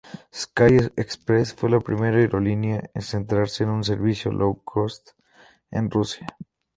Sky 0.33 0.89
Express 0.97 1.53
fue 1.53 1.69
la 1.69 1.79
primera 1.79 2.17
aerolínea 2.17 2.89
en 2.95 3.03
centrarse 3.03 3.63
en 3.65 3.69
un 3.69 3.83
servicio 3.83 4.31
"low-cost" 4.31 5.09
en 5.69 5.91
Rusia. 5.91 6.25